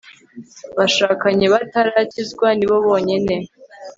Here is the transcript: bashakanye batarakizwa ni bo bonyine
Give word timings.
bashakanye 0.77 1.45
batarakizwa 1.53 2.47
ni 2.57 2.65
bo 2.69 2.77
bonyine 2.85 3.35